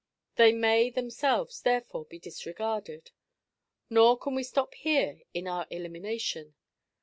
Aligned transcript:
They 0.35 0.51
may 0.51 0.89
themselves 0.89 1.61
therefore 1.61 2.05
be 2.05 2.17
disregarded. 2.17 3.11
Nor 3.87 4.17
can 4.17 4.33
we 4.33 4.41
stop 4.41 4.73
here 4.73 5.21
in 5.31 5.47
our 5.47 5.67
elimination. 5.69 6.55